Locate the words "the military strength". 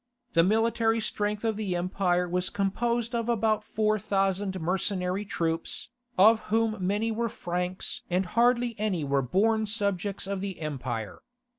0.33-1.43